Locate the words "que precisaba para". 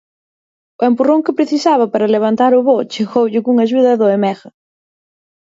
1.25-2.13